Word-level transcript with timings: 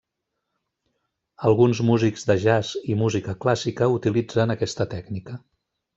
Alguns 1.49 1.81
músics 1.89 2.25
de 2.31 2.37
jazz 2.45 2.71
i 2.95 2.97
música 3.03 3.39
clàssica 3.45 3.93
utilitzen 4.01 4.55
aquesta 4.55 4.93
tècnica. 4.95 5.41